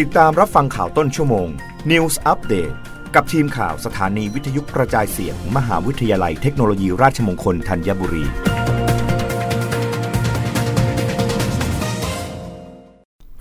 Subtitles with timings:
[0.00, 1.48] ติดตามรับฟังข่าวต้นชั่วโมง
[1.90, 2.74] News Update
[3.14, 8.24] กับทีมข่าวสถานีวิทยุกระจายเสียงมมหาวิทยาลัยเทคโนโลยีราชมงคลธัญบุรี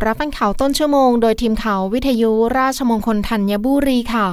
[0.05, 4.27] รับฟังข่าวต้นชั่วโมงโดยทีมข่าววิทยุราชมงคลธัญบุรีค่ะ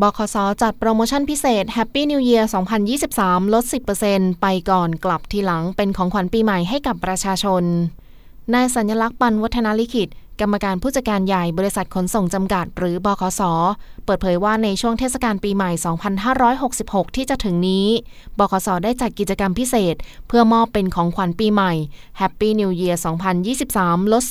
[0.00, 2.44] บคสจัดโปรโมชั่นพิเศษ Happy New Year
[2.98, 3.64] 2023 ลด
[4.02, 7.64] 10%ไปก่อนกลับทีหลังเป็นของขวัญปีใหม่ให้กับประชาชน
[8.54, 10.10] นายสัญลักษณ์ปันวัฒนาลิขิต
[10.40, 13.42] กรรมการผู้จัดการใหญ่บริษัทขนส่งจำกัด หรือบคส
[14.04, 15.70] เปิดเผยว่าในช่วงเทศกาลปีใหม่
[16.44, 17.86] 2566 ที่จะถึงนี้
[18.38, 19.94] บคส ได้จัดกิจกรรมพิเศษ
[20.28, 21.72] เพื่อมอบเป็นของขวัญปีใหม่
[22.20, 22.96] Happy New Year
[23.54, 24.22] 2023 ลด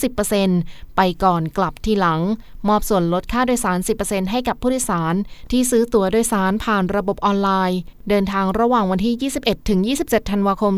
[0.46, 2.22] 10%ไปก่อนกลับทีหลัง
[2.68, 5.16] มอบส่วนลดค่าโดยสาร 10%ให้กับผู้โดยสาร
[5.52, 10.74] ที่ซื้อตั๋วโดยสารผ่านระบบออนไลน์ เดินทางระหว่างวันที่ 21 ถึง 27 ธันวาคม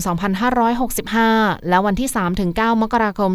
[0.81, 3.31] 2565 และวันที่ 3 ถึง 9 มกราคม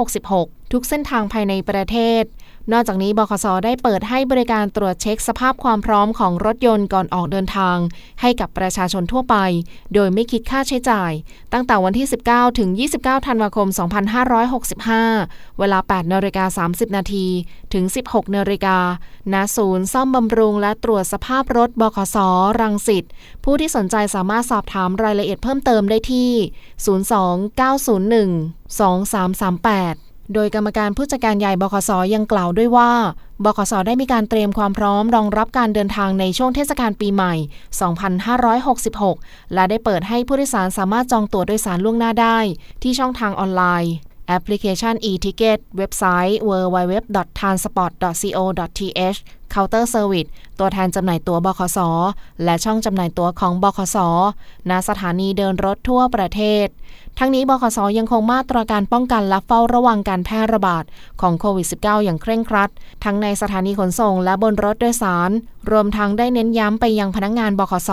[0.00, 2.24] 2566 ทุกเส้นทางภายในประเทศ
[2.72, 7.76] นอกจากนี้บคสได้เปิดให้บริการตรวจเช็คสภาพความพร้อมของรถยนต์ก่อนออกเดินทาง
[8.20, 9.36] ให้กับประชาชนทั่วไป
[9.94, 11.12] โดยไม่คิดค่าใช้จ่าย
[11.52, 13.68] ตั้งแต่วันที่ 19 ถึง 29 ธันวาคม
[15.02, 17.26] 2565 เวลา 8นาฬิกา30 นาที
[17.72, 18.78] ถึง 16นาฬิกา
[19.32, 22.16] ณศูนย์ซ่อมบำรุงและตรวจสภาพรถบคส
[22.60, 23.04] รังสิต
[23.44, 26.30] ผู้ที่สนใจสามารถสอบถามรายละเอียดเพิ่มเติมได้ที่
[28.78, 32.90] 02-901-2338 โดยกรรมการผู้จัดการใหญ่บคสยังกล่าวด้วยว่า
[33.44, 37.34] บคสได้มีการเตรียมความพร้อมรองรับการเดินทางในช่วงเทศกาลปีใหม่
[39.00, 42.38] 2566 และได้เปิดให้ผู้โดยสารสามารถจองตั๋วโดยสารล่วงหน้าได้
[42.82, 43.94] ที่ช่องทางออนไลน์
[44.28, 49.18] แอปพลิเคชัน e-ticket เว็บไซต์ www.transport.co.th
[49.52, 50.26] เคาน์เตอร์เซอร์วิส
[50.58, 51.78] ตัวแทนจำหน่ายตั๋วบคส
[52.44, 53.96] และช่องจำหน่ายตั๋วของบคส
[54.70, 56.66] ณ สถานีเดินรถทั่วประเทศ
[57.18, 60.84] ทั้งนี้บคส ยังคงมาตรการป้องกันและเฝ้าระวังการแพร่ระบาด
[61.20, 62.70] ของโควิด -19 อย่างเคร่งครัด
[63.04, 65.30] ทั้งในสถานีขนส่งและบนรถโดยสาร
[65.70, 67.90] รวมทั้งได้เน้นย้ำไปยังพนักงานบคส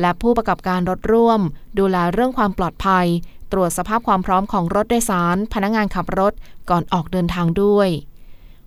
[0.00, 1.40] และผู้ประกอบการรถร่วม
[1.78, 3.06] ดูแลเรื่องความปลอดภัย
[3.52, 6.32] ตรวจสภาพความพร้อมของรถโดยสาร พนักงานขับรถ
[6.70, 7.90] ก่อนออกเดินทางด้วย